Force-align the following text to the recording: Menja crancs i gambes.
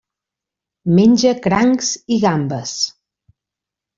Menja 0.99 1.33
crancs 1.43 1.91
i 2.15 2.19
gambes. 2.25 2.75